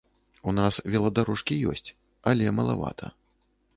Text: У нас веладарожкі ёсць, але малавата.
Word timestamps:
У 0.51 0.53
нас 0.59 0.79
веладарожкі 0.95 1.57
ёсць, 1.73 1.89
але 2.33 2.45
малавата. 2.61 3.15